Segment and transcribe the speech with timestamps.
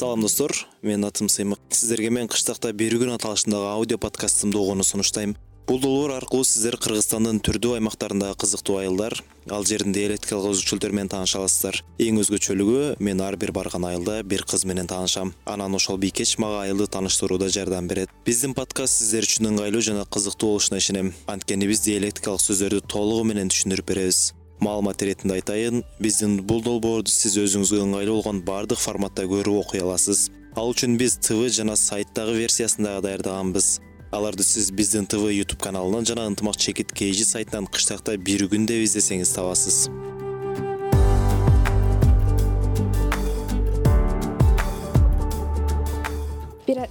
[0.00, 0.54] салам достор.
[0.80, 5.34] Менин атым сыймык сиздерге мен кыштакта бир күн аталышындагы аудио подкастымды угууну сунуштайм.
[5.66, 9.18] Бул долбоор аркылуу сиздер кыргызстандын түрдүү аймактарындагы кызыктуу айылдар
[9.52, 14.46] ал жердин диалектикалык өзгөчөлүктөрү менен тааныша аласыздар эң өзгөчөлүгү мен ар бир барган айылда бир
[14.48, 15.34] кыз менен таанышам.
[15.44, 18.08] Анан ошол бийкеч мага айылды тааныштырууда жардам берет.
[18.24, 21.12] Биздин подкаст сиздер үчүн ыңгайлуу жана кызыктуу болушуна ишенем.
[21.28, 24.30] Анткени биз диалектикалык сөздөрдү толугу менен түшүндүрүп беребиз
[24.60, 30.28] маалымат иретинде айтайын биздин бул долбоорду сиз өзүңүзгө ыңгайлуу болгон баардык форматта көрүп окуй аласыз.
[30.56, 33.78] Ал үчүн биз тв жана сайттагы версиясын даярдаганбыз
[34.12, 38.82] аларды сиз биздин тв youtube каналынан жана ынтымак чекит kg сайтынан кыштакта бир күн деп
[38.84, 39.88] издесеңиз табасыз.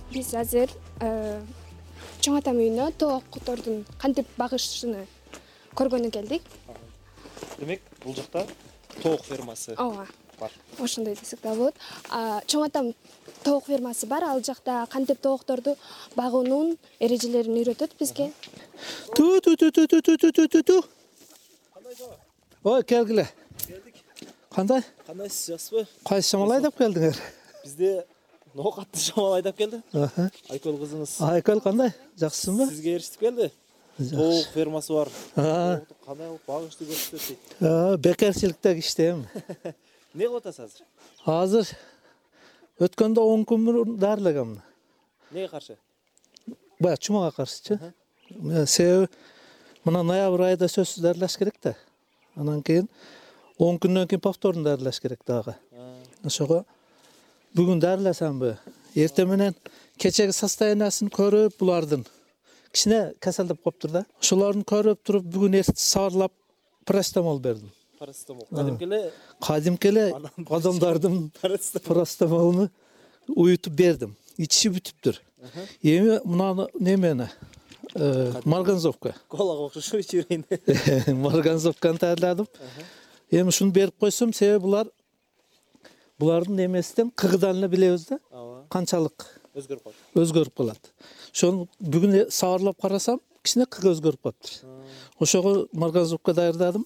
[0.10, 1.40] Биз азыр э,
[2.20, 4.98] чоң атам үйүнө тооктордун кантип багышышын
[5.80, 6.44] көргөнү келдик
[7.60, 8.46] демек бул жакта
[9.02, 10.08] тоок фермасы ооба.
[10.40, 10.52] бар.
[10.80, 11.76] Ошондой десек дагы болот.
[12.48, 12.94] Чоң атам
[13.44, 15.76] тоок фермасы бар ал жакта кантип тоокторду
[16.16, 18.32] багуунун эрежелерин үйрөтөт бизге?
[19.16, 20.86] Ту ту ту ту ту ту ту ту ту
[22.64, 23.28] ой келгиле.
[23.68, 23.96] Келдик.
[24.50, 24.84] Кандай?
[25.06, 27.18] Кандайсыз жакшысызбы кайсы шамал айдап келдиңер?
[27.64, 28.06] Бизде
[28.54, 29.82] ноокатты шамал айдап келди.
[30.50, 31.18] Айкөл кызыңыз.
[31.22, 31.94] Айкөл кандай?
[32.18, 33.52] Жакшысыңбы сизге ээрчитип келди
[34.00, 35.10] тоок фермасы бар.
[35.36, 37.28] Кандай кылып багышты көрсөтөт
[37.60, 38.00] дейт.
[38.02, 39.26] Бекерчиликтеги иштейм.
[40.14, 40.86] Эмне кылып атасыз азыр?
[41.26, 41.74] Азыр
[42.80, 44.58] өткөндө он күн мурун дарылагам
[45.32, 45.78] эмнеге каршы?
[46.80, 47.80] Баягы чумага каршычы.
[48.66, 49.10] Себеби
[49.84, 51.76] мына ноябрь айында сөзсүз дарылаш керек да.
[52.36, 52.88] Анан кийин
[53.58, 55.56] он күндөн кийин повторно дарылаш керек дагы.
[56.24, 56.64] Ошого
[57.56, 58.56] бүгүн дарыласамбы
[58.96, 59.56] эртең менен
[59.98, 62.06] кечээги состояниясын көрүп булардын
[62.74, 64.06] кичине кеселдеп калыптыр да?
[64.22, 66.34] Ошолорун көрүп туруп бүгүн эртең сабарлап
[66.86, 67.72] парастомол бердим.
[68.00, 69.12] Парацетамол кадимки эле
[69.42, 70.06] кадимки эле
[70.58, 71.32] адамдардын
[71.86, 72.70] парастомолуну
[73.36, 74.16] уютуп бердим.
[74.38, 75.20] Ичиши бүтүптүр
[75.84, 77.30] эми мынаны немени?
[77.96, 82.48] Э, марганцовка колага окшошуп иче берейин марганцовканы даярдадым
[83.32, 84.88] эми ушуну берип койсом себеби булар
[86.20, 88.20] булардын эмесинен кыгыдан эле билебиз да?
[88.32, 88.66] Ооба.
[88.70, 90.04] Канчалык өзгөрүп калат.
[90.16, 90.92] Өзгөрүп калат.
[91.34, 94.68] Ошону бүгүн э, сабарлап карасам кичине өзгөрүп калыптыр.
[95.20, 96.86] Ошого марганцовка даярдадым.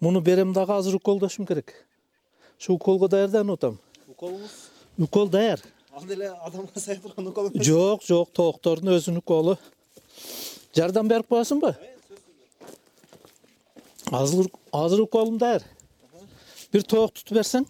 [0.00, 1.74] Муну берем дагы азыр уколдошум керек.
[2.58, 3.78] Ушу уколго даярданып атам
[4.16, 4.54] уколуңуз
[4.98, 5.60] укол даяр.
[5.92, 7.66] Ал деле адамга сая турган укол эмес.
[7.66, 9.56] Жок жок тооктордун өзүнүн уколу.
[10.76, 11.74] Жардам берип коесуңбу
[14.12, 15.64] азыр азыр уколум даяр.
[16.72, 17.66] Бир тоок тутуп берсең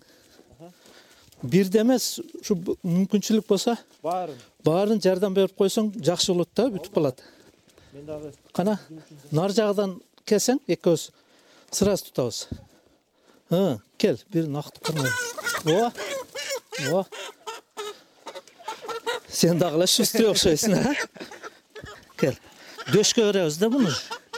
[1.43, 4.37] бирди эмес ушу мүмкүнчүлүк болсо баарын.
[4.65, 7.23] баарын жардам берип койсоң жакшы болот да бүтүп калат.
[7.93, 8.79] Мен дагы кана
[9.31, 11.11] нары жагынан келсең экөөбүз
[11.71, 12.47] сразу тутабыз.
[13.99, 15.11] Кел бир актыкырма
[15.65, 15.93] ооба
[16.87, 17.07] ооба
[19.29, 20.95] сен дагы эле шустрый окшойсуң а
[22.17, 22.37] кел.
[22.93, 23.91] Дөшкө беребиз да муну?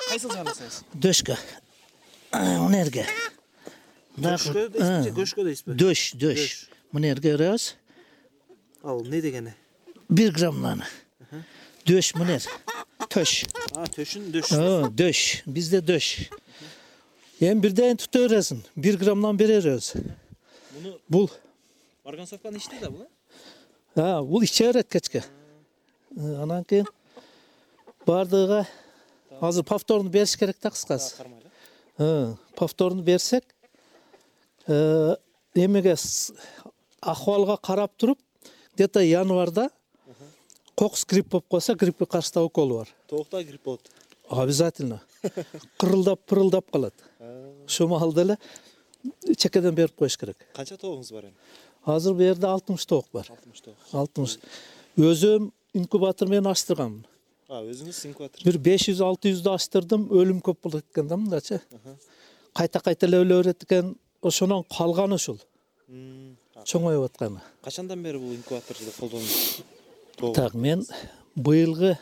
[0.09, 1.37] Кайсыл жагын жасайсыз дөшкө.
[2.33, 3.07] Мына жерге
[4.19, 6.01] дөшкө дейсизби же көшкө дейсизби дөш.
[6.19, 7.77] Дөш мына жерге беребиз
[8.83, 9.55] ал эмне дегени?
[10.09, 10.87] Бир грамм мынаны
[11.87, 12.39] дөш мына
[13.09, 13.45] төш.
[13.95, 14.51] Төшүн дөш.
[14.93, 15.43] Дөш.
[15.47, 16.29] Бизде дөш.
[17.41, 18.65] Эми бирден тута бересиң.
[18.77, 19.95] Бир граммдан бере беребиз
[20.75, 21.31] муну бул.
[22.05, 23.07] марганцовканы ичти да бул
[23.95, 25.25] а бул иче берет кечке.
[26.17, 26.87] Анан кийин
[28.07, 28.67] баардыгыга
[29.41, 31.15] азыр повторно бериш керек да кыскасы.
[31.99, 33.45] эле повторно берсек
[34.67, 35.97] эмеге
[37.01, 38.19] акыбалга карап туруп
[38.75, 39.71] где то январда
[40.75, 42.89] кокус грипп болуп калса гриппке каршы да уколу бар.
[43.09, 43.91] Тоокто грипп болот.
[44.29, 45.03] Обязательно.
[45.79, 46.95] Кырылдап пырылдап калат.
[47.67, 48.39] Ошол маалда эле
[49.37, 50.37] чекеден берип коюш керек.
[50.55, 51.35] Канча тоогуңуз бар эми?
[51.85, 53.27] Азыр бул жерде алтымыш тоок бар.
[53.31, 53.77] Алтымыш тоок.
[53.93, 54.39] Алтымыш.
[54.97, 57.01] Өзүм инкубатор менен ачтыргам.
[57.49, 58.45] А өзүңүз инкубатор.
[58.45, 61.61] Бир беш жүз алты жүздү ачтырдым өлүм көп болот экен да мындачы
[62.55, 63.97] кайта кайта эле өлө берет экен.
[64.23, 65.39] Ошонон калганы ушул
[66.65, 67.41] чоңоюп атканы.
[67.63, 70.85] Качандан бери бул инкубаторду колдонуп так мен
[71.37, 71.97] быйылгы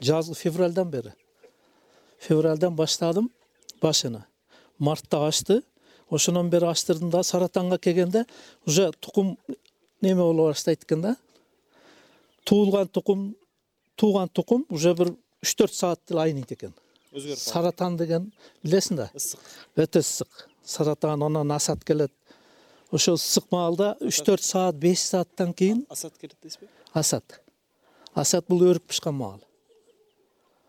[0.00, 1.12] жазгы февралдан бери
[2.18, 3.30] февралдан баштадым
[3.80, 4.26] башына.
[4.78, 5.62] Мартта ачты
[6.10, 8.26] ошондон бери ачтырдым да саратанга келгенде
[8.66, 9.38] уже тукум
[10.00, 11.16] неме боло баштайт экен да?
[12.44, 13.36] Туулган тукум
[13.96, 16.74] тууган тукум уже бир үч төрт саат эле айныйт экен.
[17.12, 18.32] Өзгөрүп саратан деген
[18.62, 19.10] билесиң да?
[19.14, 19.40] Ысык.
[19.76, 20.48] Өтө ысык.
[20.64, 22.12] Саратан анан асат келет
[22.92, 26.68] ошол ысык маалда үч төрт саат беш сааттан кийин асат келет дейсизби?
[26.94, 27.40] Асат
[28.14, 29.40] асат бул өрүк бышкан маал.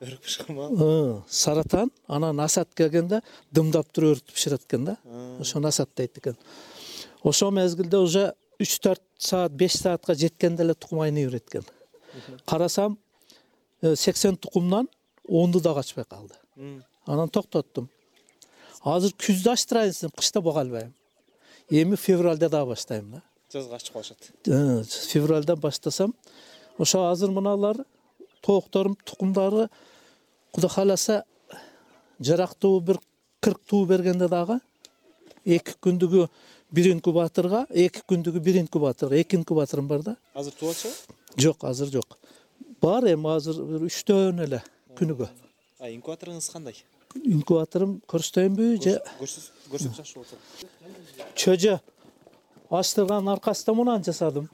[0.02, 1.24] Өрүк бышкан маал?
[1.28, 3.22] Саратан анан асат келгенде
[3.52, 4.98] дымдап туруп өрүктү бышырат экен да
[5.40, 6.38] ошону асат дейт экен
[7.24, 11.66] ошол мезгилде уже үч төрт саат беш саатка жеткенде эле тукум айный берет экен
[12.46, 12.98] карасам
[13.82, 14.90] э, сексен тукумдан
[15.28, 16.36] онду да качпай калды.
[17.06, 17.90] Анан токтоттум.
[18.84, 20.94] Азыр күздө ачтырайын кышта бага албайм
[21.72, 23.22] эми февралда дагы баштайм да.
[23.52, 26.14] Жазга ачып калышат Э, февралдан баштасам
[26.78, 27.86] ошо азыр мыналар
[28.42, 29.70] тоокторум тукумдары
[30.52, 31.24] кудай кааласа
[32.20, 33.00] жарактуу бир
[33.40, 34.60] кырк туу бергенде дагы
[35.46, 36.28] эки күндүгү
[36.72, 40.18] бир инкубаторго эки күндүгү бир инкубаторго эки инкубаторум бар да.
[40.34, 40.96] Азыр тууп атышабы
[41.38, 42.18] жок азыр жок.
[42.82, 44.64] Бар эми азыр бир үчтөн эле
[44.98, 45.30] күнүгө.
[45.80, 46.76] Инкубаторуңуз кандай
[47.20, 48.98] инкубаторум көрсөтөйүнбү же
[49.72, 51.78] көрсөтүп жакшы болот чөжө
[52.72, 54.48] ачтырганын аркасында мунаны жасадым?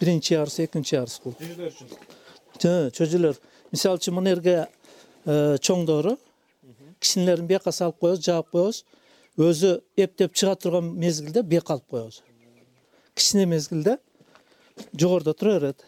[0.00, 2.90] Биринчи ярус экинчи ярус кылып жүзүлөр үчүн.
[2.94, 3.38] Чөжөлөр.
[3.72, 6.16] Мисалы үчүн мына жерге э, чоңдору
[7.00, 8.84] кичинелерин бияка салып коебуз жаап коебуз.
[9.38, 12.22] Өзү эптеп чыга турган мезгилде бияка алып коебуз.
[13.14, 13.98] Кичине мезгилде
[14.94, 15.84] жогоруда тура берет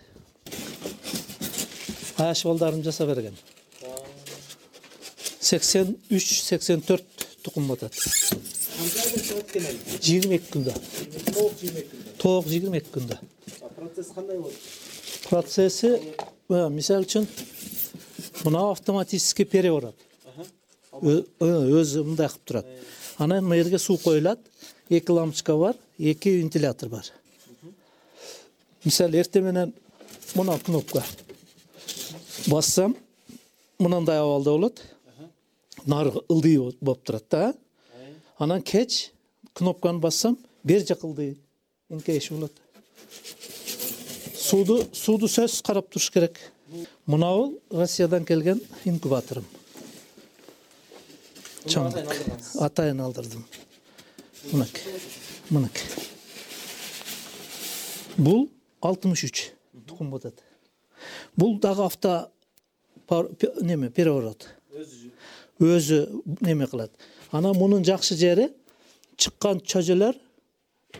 [2.18, 3.36] аяш балдарым жасап берген
[5.50, 7.06] сексен үч сексен төрт
[7.42, 7.94] тукум атат.
[7.94, 10.74] Канча айда чыгат экен эли жыйырма эки күндө.
[12.20, 13.18] Тоок жыйырма эки күндө.
[13.76, 14.54] Процесс кандай болот?
[15.30, 17.26] Процесси э, мисалы үчүн
[18.44, 19.96] мына автоматический переворот
[21.00, 22.66] Ö- ö- өзү мындай кылып турат.
[23.18, 24.40] Анан мына жерге суу коюлат.
[24.90, 27.06] Эки лампочка бар эки вентилятор бар.
[28.84, 29.74] Мисалы эртең менен
[30.34, 31.04] мына кнопка
[32.46, 32.96] бассам
[33.78, 34.82] мындай абалда болот
[35.86, 37.54] нарыгы ылдый бо- болуп турат да.
[38.38, 39.12] Анан кеч
[39.54, 41.38] кнопканы бассам бери жак ылдый
[41.90, 42.52] эңкейиши болот.
[44.36, 46.38] Сууду сууду сөзсүз карап туруш керек.
[47.06, 49.44] Мынабул россиядан келген инкубаторум.
[51.66, 51.92] Чоң.
[52.60, 53.44] Атайын алдырдым.
[54.52, 55.00] Мынакей
[55.50, 55.88] мынакей
[58.16, 58.48] бул
[58.80, 59.42] алтымыш үч
[59.86, 60.40] тукум атат
[61.36, 62.30] бул дагы авто
[63.60, 64.46] неме переворот
[65.60, 66.00] өзү
[66.40, 66.90] неме кылат?
[67.32, 68.48] Анан мунун жакшы жери
[69.16, 70.16] чыккан чөжөлөр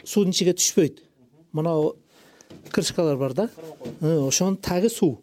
[0.04, 1.00] суунун ичиге түшпөйт.
[1.52, 1.74] Мына
[2.70, 3.48] крышкалар бар да?
[4.00, 5.22] Э, ошонун таги суу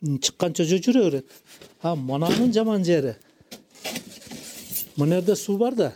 [0.00, 1.26] чыккан чөжө жүрө берет.
[1.82, 3.16] А мынанын жаман жери.
[4.96, 5.92] Мына жерде суу бар да?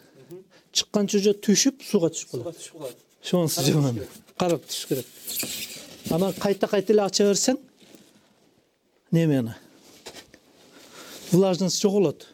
[0.73, 2.58] Чыккан чөжө түшүп сууга түшүп калат.
[2.58, 3.00] Түшүп калат.
[3.23, 4.05] Шонусу жаман.
[4.37, 5.06] карап туруш керек
[6.11, 7.58] анан кайта кайта эле ача берсең
[9.12, 9.55] немени
[11.35, 12.29] влажность жоголот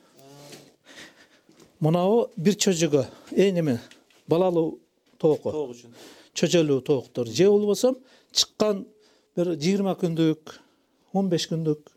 [1.81, 3.81] мынабу бир чөжөгө э неме
[4.29, 4.79] балалуу
[5.19, 5.95] тоок үчүн.
[6.37, 7.95] Чөжөлүү тооктор же болбосо
[8.33, 8.85] чыккан
[9.37, 10.55] бир жыйырма күндүк
[11.13, 11.89] он беш күндүк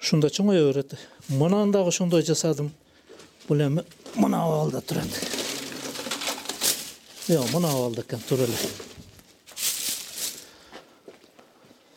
[0.00, 0.96] ушунда чоңое берет.
[1.28, 2.72] Мынаны дагы ошондой жасадым.
[3.48, 3.84] Бул эми
[4.14, 5.08] мына абалда турат.
[7.28, 8.56] Жок мына абалда экен туура эле.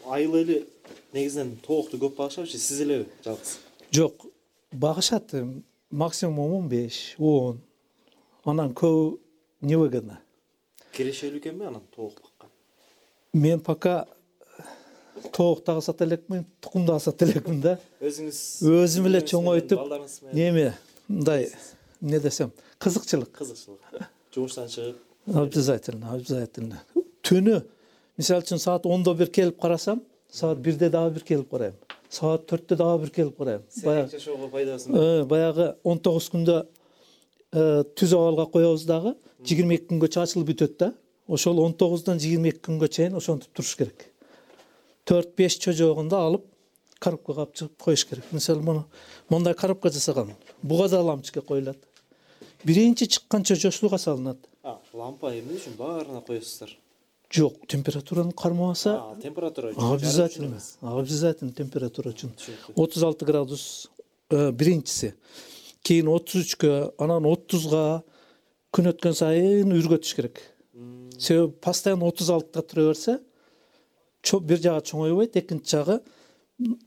[0.06, 0.68] Айыл эли
[1.14, 3.64] негизинен тоокту көп багышабычы сиз элеби жалгыз
[3.95, 4.25] жок
[4.71, 7.62] багышат эми, максимум он беш он.
[8.45, 9.18] Анан көбү
[9.62, 10.19] небегена
[10.95, 12.51] кирешелүү экенби анан тоок баккан
[13.33, 14.06] мен пока
[15.36, 17.77] тоок дагы сата элекмин тукум дагы сата элекмин да.
[18.00, 18.39] Өзүңүз
[18.71, 20.36] өзүм эле чоңойтуп балдарыңыз менен.
[20.39, 20.74] неме
[21.07, 21.50] мындай
[22.01, 23.31] эмне десем кызыкчылык.
[23.31, 23.81] Кызыкчылык.
[24.36, 25.01] Жумуштан чыгып.
[25.25, 26.84] Обязательно обязательно.
[27.24, 27.63] Түнү
[28.17, 31.75] мисалы үчүн саат ондо бир келип карасам саат бирде дагы бир келип карайм
[32.15, 33.63] саат төрттө дагы бир келип карайм.
[33.69, 36.65] Серээк жашоого пайдасы Э, баягы он тогуз күндө
[37.51, 39.15] э, түз абалга коебуз дагы.
[39.45, 40.93] Жыйырма эки күнгөчө ачылып бүтөт да.
[41.27, 44.07] Ошол он тогуздан жыйырма эки күнгө чейин ошентип туруш керек.
[45.05, 46.48] Төрт беш чөжөгүндө алып
[47.03, 48.31] коробкага алып чыгып коюш керек.
[48.31, 48.86] Мисалы муну
[49.29, 51.77] мондай коробка жасагам буга да лампочка коюлат.
[52.63, 54.39] Биринчи чыккан чөжө сууга салынат
[54.95, 55.75] лампа эмне үчүн?
[55.77, 56.72] Баарына коесуздар
[57.34, 62.34] жок температураны кармабаса температура үчүн обязательно обязательно температура үчүн
[62.75, 63.89] отуз алты градус
[64.29, 65.13] э, биринчиси.
[65.86, 68.03] Кийин отуз үчкө анан отузга
[68.74, 70.41] күн өткөн сайын үргөтүш керек.
[71.17, 73.20] Себеби постоянно отуз алтыда тура берсе
[74.41, 76.01] бир жагы чоңойбойт экинчи жагы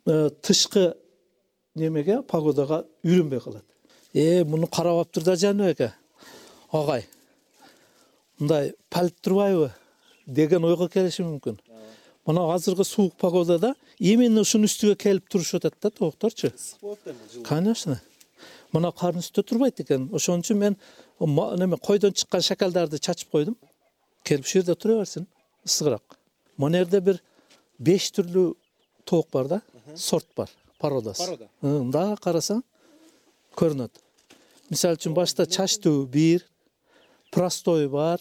[0.06, 0.94] э, тышкы
[1.74, 3.64] немеге погодага үйрөнбөй калат.
[4.12, 5.92] Э муну карабаптыр да жаныбек эке
[6.72, 7.06] агай.
[8.38, 9.72] Мындай палит турбайбы
[10.28, 11.58] деген ойго келиши мүмкүн.
[12.28, 17.10] Мына азыркы суук погодада именно ушунун үстүгө келип турушуп атат да тоокторчу ысык болот да
[17.10, 18.00] эми конечно.
[18.72, 20.10] Мына кардын үстүдө турбайт экен.
[20.12, 20.76] Ошон үчүн мен
[21.18, 23.56] неме койдон чыккан шакалдарды чачып койдум.
[24.24, 25.26] Келип ушул жерде тура берсин
[25.64, 26.18] ысыгыраак
[26.58, 27.20] мына жерде бир
[27.78, 28.52] беш түрлүү
[29.08, 29.60] тоок бар да
[29.96, 31.48] сорт бар породасы Порода?
[31.62, 32.62] Ы, мындагы карасаң
[33.58, 34.02] көрүнөт.
[34.70, 36.44] Мисалы үчүн башта чачтуу бир
[37.32, 38.20] простой бар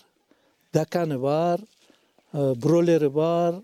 [0.74, 1.62] даканы бар
[2.34, 3.62] э, бролери бар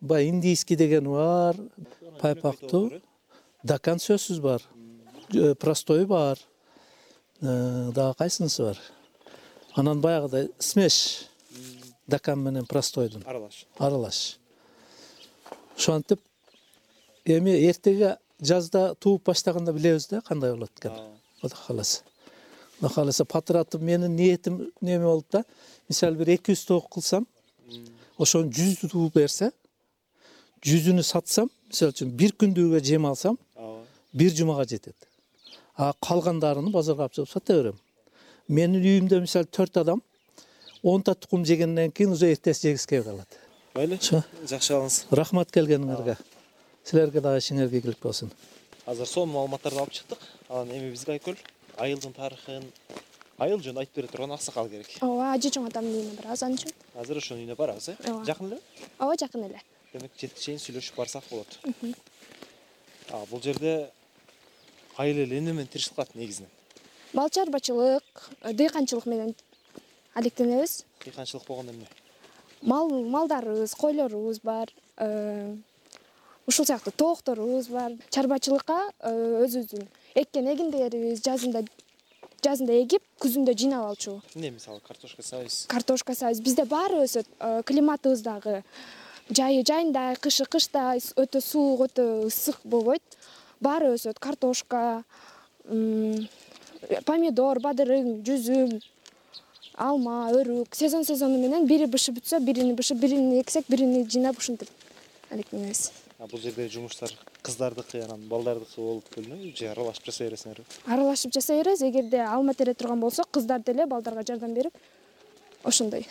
[0.00, 1.56] баягы индийский дегени бар
[2.20, 3.00] пайпактуу
[3.62, 4.62] дакан сөзсүз бар.
[5.32, 6.38] Э, простой бар.
[7.40, 8.78] Э, дагы кайсынысы бар?
[9.74, 11.28] Анан баягыдай смеш.
[12.06, 13.22] Дакан менен простойдун.
[13.26, 13.66] Аралаш.
[13.78, 14.38] Аралаш.
[15.76, 16.20] Ошентип
[17.24, 22.02] эми эртеге жазда тууп баштаганда билебиз да кандай болот экенин кудай кааласа.
[22.78, 25.44] Кудай кааласа патыратып менин ниетим неме болуп да
[25.88, 27.26] мисалы бир эки жүз тоок кылсам
[28.18, 29.50] ошонун жүзү тууп берсе
[30.64, 33.38] жүзүнү сатсам мисалы үчүн бир күндүгүгө жем алсам
[34.12, 34.96] бир жумага жетет.
[35.76, 37.78] А калгандарыны базарга алып чыгып сата берем.
[38.48, 40.02] Менин үйүмдө мисалы төрт адам
[40.82, 43.38] онта тукум жегенден кийин уже эртеси жегиспей калат
[43.74, 44.22] мейли Ошо.
[44.46, 45.04] жакшы алыңыз.
[45.10, 46.16] Рахмат келгениңерге.
[46.84, 48.30] Силерге дагы ишиңерге ийгилик болсун
[48.86, 50.18] азыр сонун маалыматтарды алып чыктык.
[50.48, 51.36] Анан эми бизге айкөл.
[51.76, 52.64] Айылдын тарыхын
[53.38, 54.90] айыл жөнүндө айтып бере турган аксакал керек.
[55.02, 56.72] Ооба ажы чоң атамдын үйүнө барабыз ал үчүн
[57.02, 57.96] азыр ошонун үйүнө барабыз э?
[58.06, 58.24] Ооба.
[58.28, 58.60] жакын элеби
[58.98, 59.62] ооба жакын эле.
[59.92, 61.58] Демек жеткиче чейин сүйлөшүп барсак болот.
[63.30, 63.90] Бул жерде
[64.96, 66.50] айыл эли эмне менен тиричилик кылат негизинен.
[67.12, 68.02] Бал чарбачылык
[68.42, 69.34] э, дыйканчылык менен
[70.14, 70.84] алектенебиз.
[71.04, 71.88] Дыйканчылык болгондо эмне?
[72.62, 75.56] Мал малдарыбыз койлорубуз бар э,
[76.46, 77.92] ушул сыяктуу тоокторубуз бар.
[78.10, 81.64] Чарбачылыкка э, өзүбүздүн эккен эгиндерибиз жазында
[82.44, 84.18] жазында эгип күзүндө жыйнап алчу.
[84.34, 88.62] Эмне мисалы картошка сабайбыз картошка сабыз бизде баары өсөт Э, климатыбыз дагы
[89.28, 93.02] жайы жайындай кышы кыштай өтө суук өтө ысык болбойт.
[93.60, 95.02] Баары өсөт картошка
[97.08, 98.78] помидор бадырын жүзүм
[99.76, 100.72] алма өрүк.
[100.76, 104.68] Сезон сезону менен бири бышып бүтсө бирини бышып бирини эксек бирини жыйнап ушинтип.
[105.30, 107.10] Алектенебиз а бул жерде жумуштар
[107.42, 111.82] кыздардыкы анан балдардыкы болуп бөлүнөбү же аралашып жасай бересиңерби аралашып жасай беребиз.
[111.82, 114.72] Эгерде алма тере турган болсок кыздар деле балдарга жардам берип
[115.64, 116.06] ошондой.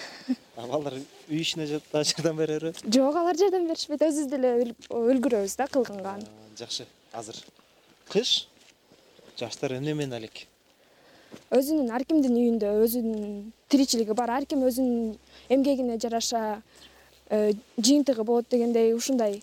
[0.58, 0.94] А балдар
[1.30, 2.78] үй ишине да жардам бере береби?
[2.94, 4.02] Жок алар жардам беришпейт.
[4.02, 6.18] Өзүбүз деле үл- үлгүрөбүз да кылганга
[6.58, 6.86] жакшы.
[7.14, 7.38] Азыр
[8.10, 8.48] кыш
[9.40, 10.48] жаштар эмне менен алек
[11.54, 14.30] өзүнүн ар кимдин үйүндө өзүнүн тиричилиги бар.
[14.30, 15.16] Ар ким өзүнүн
[15.50, 16.62] эмгегине жараша
[17.30, 19.42] э, жыйынтыгы болот дегендей ушундай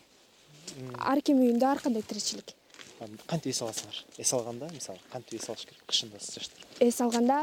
[0.99, 2.55] ар ким үйүндө ар кандай тиричилик?
[3.27, 4.03] Кантип эс аласыңар?
[4.19, 5.85] Эс алганда мисалы кантип эс алыш керек?
[5.89, 7.39] Кышында жаштар эс алганда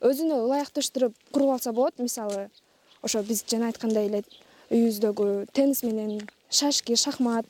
[0.00, 2.48] өзүнө ылайыкташтырып куруп алса болот мисалы
[3.02, 4.22] ошо биз жана айткандай эле
[4.70, 7.46] үйүбүздөгү теннис менен шашки шахмат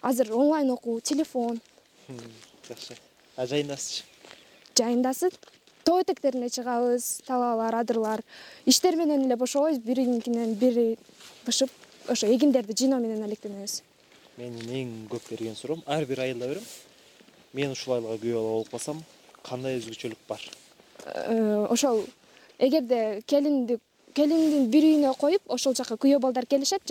[0.00, 1.60] азыр онлайн окуу телефон.
[2.68, 2.96] Жакшы.
[3.36, 4.04] А жайындасычы
[4.78, 5.30] жайындасы
[5.84, 8.22] тоо этектерине чыгабыз талаалар адырлар
[8.66, 10.98] иштер менен эле бошобойбуз биринкинен бири
[11.46, 11.70] бышып
[12.08, 13.82] ошо эгиндерди жыйноо менен алектенебиз
[14.42, 16.66] менин эң көп берген суроом ар бир айылда берем
[17.54, 19.02] мен ушул айылга күйөө бала болуп калсам
[19.46, 20.42] кандай өзгөчөлүк бар?
[21.06, 22.04] Э, ошол
[22.58, 23.78] эгерде келинди
[24.16, 26.82] келиндин бир үйүнө коюп ошол жака күйөө балдар келишет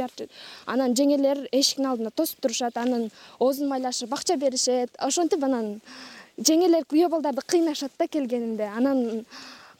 [0.66, 5.82] анан жеңелер эшиктин алдында тосуп турушат анан оозун майлашып акча беришет ошентип анан
[6.38, 9.26] жеңелер күйөө балдарды кыйнашат да келгенинде анан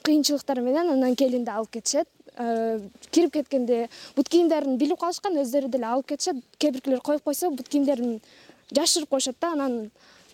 [0.02, 6.12] кыйынчылыктар менен анан келинди алып кетишет кирип кеткенде бут кийимдерин билип калышкан өздөрү деле алып
[6.12, 8.20] кетишет кээ биркилер коюп койсо бут кийимдерин
[8.72, 9.90] жашырып коюшат да анан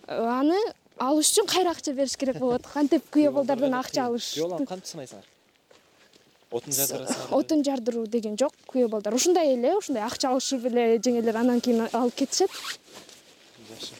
[0.07, 0.57] э, аны
[0.97, 2.67] алыш үчүн кайра акча бериш керек болот.
[2.73, 4.33] Кантип күйөө балдардан акча алыш.
[4.35, 5.27] күйөө баланы кантип сынайсыңар
[6.51, 7.33] отун жардырасыңар?
[7.37, 11.87] отун жардыруу деген жок күйөө балдар ушундай эле ушундай акча алышып эле жеңелер анан кийин
[11.91, 12.49] алып кетишет.
[13.69, 13.99] Жакшы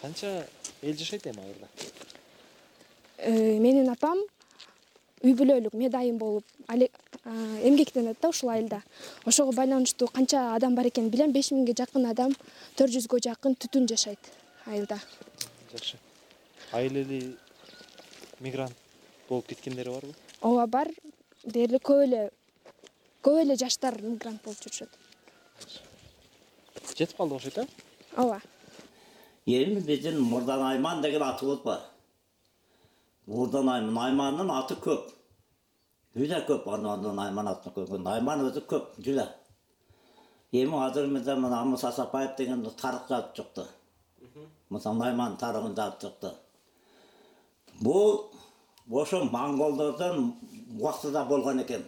[0.00, 0.46] канча
[0.82, 1.68] эл жашайт эми айылда
[3.22, 4.18] Э, менин апам
[5.22, 6.42] үй бүлөлүк медайым болуп
[7.24, 8.82] эмгектенет да ушул айылда.
[9.24, 11.32] Ошого байланыштуу канча адам бар экенин билем.
[11.32, 12.34] Беш миңге жакын адам
[12.76, 14.32] төрт жүзгө жакын түтүн жашайт
[14.66, 14.98] айылда.
[15.72, 15.98] Жакшы.
[16.72, 17.36] Айыл эли
[18.40, 18.74] мигрант
[19.28, 20.88] болуп кеткендери барбы ооба бар.
[21.44, 22.30] Дээрлик көп эле
[23.22, 24.88] көп эле жаштар мигрант болуп жүрүшөт.
[26.96, 27.66] Жетип калды окшойт э
[28.16, 28.42] ооба.
[29.46, 31.80] Эми биздин мурдан айман деген атыбыз бар.
[33.26, 35.21] Мурдан айман аймандын аты көп
[36.16, 37.94] жүдө көп анан айман аты көп.
[38.06, 39.28] Айман өзү көп жүдө
[40.52, 43.64] эми азыр мында мына муса сапаев деген тарых жазып чыкты.
[44.68, 46.32] Муса найман тарыхын жазып чыкты.
[47.80, 48.30] Бул
[48.90, 50.34] ошо монголдордон
[50.78, 51.84] убактыда болгон экен.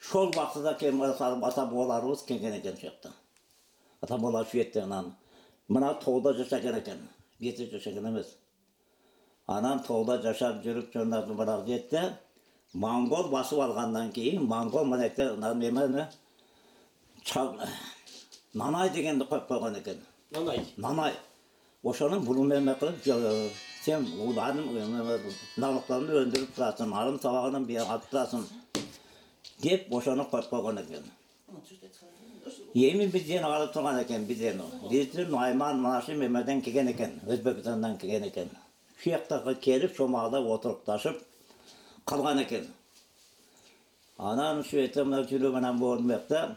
[0.00, 3.12] Ошол убактыда кем ата бабаларыбыз келген экен ушул жакта
[4.02, 5.14] ата бабалар шведиядан анан
[5.68, 7.08] мына тоодо жашаган экен.
[7.38, 8.36] Бизде жашаган эмес.
[9.46, 12.18] Анан тоодо жашап жүрүп мына жетте
[12.74, 16.08] монгол басып алгандан кийин монгол мынакей неме
[18.54, 19.96] нанай дегенди коюп койгон экен.
[20.30, 20.64] Нанай.
[20.76, 21.12] Нанай.
[21.82, 23.02] Ошону бул неме кылып
[23.84, 24.64] сен уланын
[25.56, 28.46] налогторун өндүрүп турасың алым табагын алып турасың
[29.62, 31.04] деп ошону коюп койгон экен.
[32.74, 38.48] Эми бизден алып турган экен бизден биздин айман машы мемеден келген экен өзбекстандан келген экен.
[38.96, 41.20] Ушул жактага келип чомалап отурукташып
[42.04, 42.66] калган экен.
[44.18, 46.56] Анан ушу эте мына жүрүү менен болмакта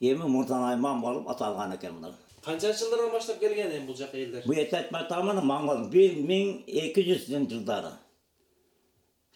[0.00, 2.14] эми мурдан айман болуп аталган экен мына.
[2.44, 4.42] Канчанчы жылдардан баштап келген эми бул жака элдер?
[4.46, 7.92] Бул эти бир миң эки жүздүн жылдары.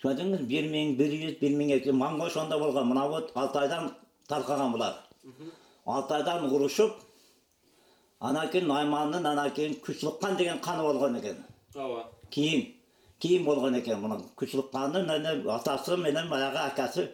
[0.01, 2.89] Түшүндүңүз бир миң бир жүз бир миң эки жүз моңгол ошондо болгон.
[2.89, 3.93] Мына вот алтайдан
[4.29, 4.95] таркаган булар.
[5.85, 6.93] Алтайдан урушуп
[8.21, 11.45] анан кийин наймандын анан кийин күчлүккан деген каны болгон экен.
[11.75, 12.11] Ооба.
[12.31, 12.74] Кийин
[13.25, 14.19] кийин болгон экен муну.
[14.37, 17.05] Күчлүккандын эне атасы менен баягы акасы.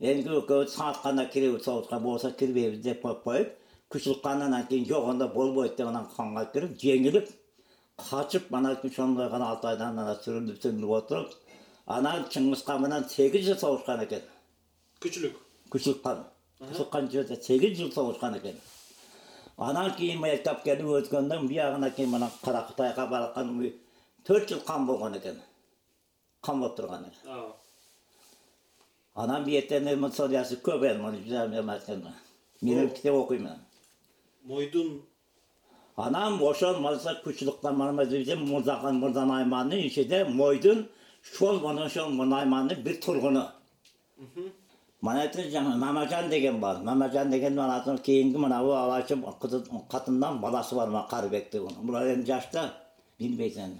[0.00, 3.54] Энди экөөбүз сагатканда киребиз соғушка болбосо кирбейбиз деп коюп коюп
[3.92, 7.30] күчлүккан анан кийин жок анда болбойт деп анан канга кирип жеңилип
[8.10, 11.32] качып анан ошондой гана алтайдан анан сүрүнүп сүрүнүп отуруп
[11.86, 14.28] анан чыңгыска менен сегиз жыл согушкан экен.
[15.00, 15.40] Күчүлүк.
[15.72, 16.22] Күчлүккан
[16.60, 18.60] күчлүккан жерде сегиз жыл согушкан экен.
[19.56, 23.56] Анан кийин эптеп келип өткөндөн биягына кийин мына кара кытайга бараткан
[24.26, 25.45] төрт жыл кан болгон экен
[26.46, 27.54] кан болуп турган экен ооба.
[29.14, 32.12] Анан биетен эми историясы көп эми муну
[32.62, 33.48] мен китеп окуйм
[34.44, 35.02] мойдун
[35.96, 37.74] анан ошол болсо күчлүктан
[38.50, 40.88] мурзаган мурзан аймандын ичинде мойдун
[41.36, 43.44] шол мына ошол аймандын бир тургуну.
[45.00, 46.76] Манайты мамажан деген бар.
[46.82, 49.16] Мамажан деген анан кийинки мынабу алачы
[49.90, 52.72] катындан баласы бар мына карыбектин булар эми жашта
[53.18, 53.76] билбейсиң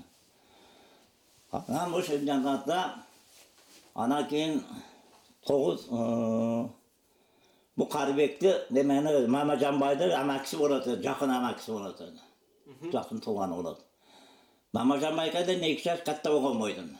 [1.52, 2.94] анан ошол жанагыда
[3.94, 4.64] анан кийин
[5.46, 5.86] тогуз
[7.76, 12.00] бул карыбекти немени мамажанбайды амакиси болот жакын амакиси болот
[12.92, 13.80] жакын тууганы болот.
[14.72, 16.96] Мамажанбайкадан эки жаш катта болгон мойдун.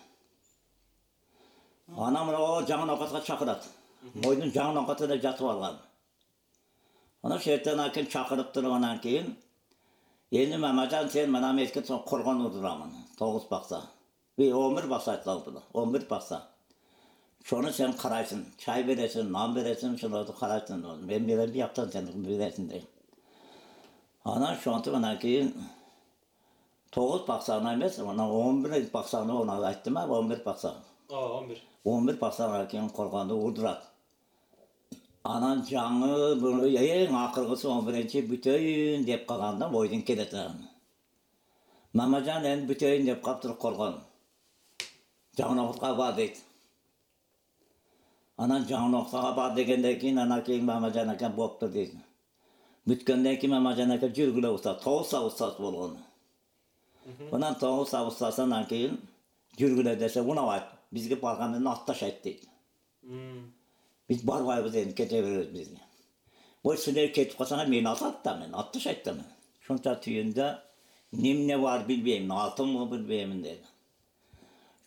[1.96, 3.66] Анан мына жаңы оокатка чакырат.
[4.14, 5.78] Мойдун жаңы оокатында жатып алган.
[7.22, 9.36] Анан ошол жерден анан кийин чакырып туруп анан кийин
[10.30, 13.82] эми мамажан сен мына мезгил коргонду турамын тогуз бакса
[14.38, 16.42] он бир бакса айтылат он бир бакса.
[17.44, 20.82] Ошону сен карайсың чай бересиң нан бересиң ошолорду карайсың.
[21.06, 22.86] Мен берем бияктан сен бересиң деген
[24.24, 25.52] анан ошентип анан кийин
[26.90, 29.32] тогуз баксаны эмес анан он бир баксаны
[29.64, 30.74] айттым а он бир бакса.
[31.08, 31.58] Ооба он бир.
[31.84, 33.84] Он бир баксанан кийин коргонду урдурат
[35.26, 40.68] анан жаңы эң акыркысы он биринчи бүтөйүн деп калганда мойдун келет анан
[41.92, 43.98] мамажан эми бүтөйүн деп калыптыр коргон
[45.36, 46.42] жаңы бар дейт.
[48.36, 51.94] Анан жаңылоктога бар дегенден кийин анан кийин мамажан ака болуптур дейт.
[52.86, 55.98] Бүткөндөн кийин мамажан ака жүргүлө устаз тогуз сап устаз болгон
[57.32, 58.98] анан тогуз сап устаз анан кийин
[59.58, 62.48] жүргүлө десе унабайт бизге барган менен атташайт дейт.
[64.08, 65.80] Биз барбайбыз эми кете беребиз биз
[66.62, 69.26] ой силер кетип калсаңар мени атат да мен атташайт да мен
[69.62, 70.46] ушунча түйүндө
[71.12, 73.75] эмне бар билбейм алтынбы билбеймин деди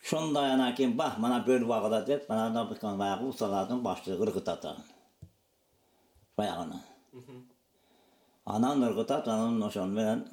[0.02, 4.84] ошондой анан кийин ба мына бөлүп агыла деп баягы усалардын баштыгы ыргытат анан
[6.36, 6.82] баягыны
[8.44, 10.24] анан ыргытат анан ошону менен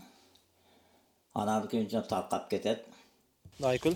[1.34, 2.84] анан кийин таркап кетет.
[3.62, 3.95] Айкүл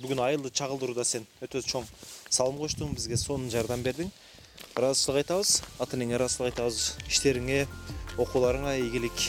[0.00, 1.84] бүгүн айылды чагылдырууда сен өтө чоң
[2.30, 4.10] салым коштуң бизге сонун жардам бердиң.
[4.76, 7.60] Ыраазычылык айтабыз ата энеңе ыраазычылык айтабыз иштериңе
[8.18, 9.28] окууларыңа ийгилик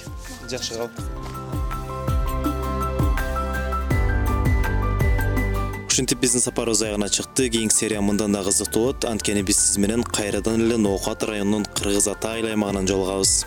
[0.52, 1.39] жакшы кал
[6.00, 7.50] ушинтип биздин сапарыбыз аягына чыкты.
[7.50, 9.04] Кийинки серия мындан да кызыктуу болот.
[9.04, 13.44] Анткени биз сиз менен кайрадан эле ноокат районунун кыргыз ата айыл аймагынан жолугабыз